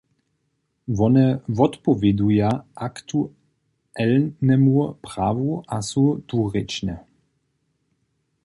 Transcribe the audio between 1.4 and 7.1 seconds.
wotpowěduja aktualnemu prawu a su dwurěčne.